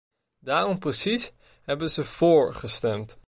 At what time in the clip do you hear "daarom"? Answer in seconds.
0.39-0.79